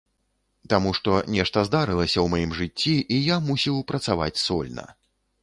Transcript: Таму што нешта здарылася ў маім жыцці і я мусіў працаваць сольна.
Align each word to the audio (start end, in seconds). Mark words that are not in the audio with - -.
Таму 0.73 0.93
што 0.99 1.11
нешта 1.35 1.63
здарылася 1.67 2.17
ў 2.21 2.25
маім 2.35 2.57
жыцці 2.61 2.95
і 3.15 3.21
я 3.29 3.37
мусіў 3.51 3.77
працаваць 3.93 4.35
сольна. 4.47 4.91